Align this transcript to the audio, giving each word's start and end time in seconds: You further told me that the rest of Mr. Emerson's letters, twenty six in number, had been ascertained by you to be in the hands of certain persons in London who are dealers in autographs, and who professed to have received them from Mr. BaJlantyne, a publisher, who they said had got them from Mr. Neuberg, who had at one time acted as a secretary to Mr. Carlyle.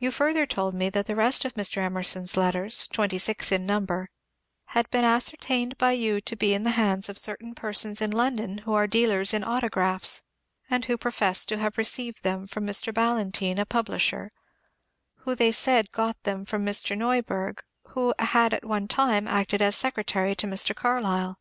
You 0.00 0.10
further 0.10 0.44
told 0.44 0.74
me 0.74 0.90
that 0.90 1.06
the 1.06 1.14
rest 1.14 1.44
of 1.44 1.54
Mr. 1.54 1.76
Emerson's 1.76 2.36
letters, 2.36 2.88
twenty 2.88 3.16
six 3.16 3.52
in 3.52 3.64
number, 3.64 4.10
had 4.64 4.90
been 4.90 5.04
ascertained 5.04 5.78
by 5.78 5.92
you 5.92 6.20
to 6.22 6.34
be 6.34 6.52
in 6.52 6.64
the 6.64 6.72
hands 6.72 7.08
of 7.08 7.16
certain 7.16 7.54
persons 7.54 8.02
in 8.02 8.10
London 8.10 8.58
who 8.66 8.72
are 8.72 8.88
dealers 8.88 9.32
in 9.32 9.44
autographs, 9.44 10.24
and 10.68 10.86
who 10.86 10.96
professed 10.96 11.48
to 11.50 11.58
have 11.58 11.78
received 11.78 12.24
them 12.24 12.48
from 12.48 12.66
Mr. 12.66 12.92
BaJlantyne, 12.92 13.60
a 13.60 13.64
publisher, 13.64 14.32
who 15.18 15.36
they 15.36 15.52
said 15.52 15.84
had 15.84 15.92
got 15.92 16.22
them 16.24 16.44
from 16.44 16.66
Mr. 16.66 16.98
Neuberg, 16.98 17.62
who 17.90 18.14
had 18.18 18.52
at 18.52 18.64
one 18.64 18.88
time 18.88 19.28
acted 19.28 19.62
as 19.62 19.76
a 19.76 19.78
secretary 19.78 20.34
to 20.34 20.48
Mr. 20.48 20.74
Carlyle. 20.74 21.38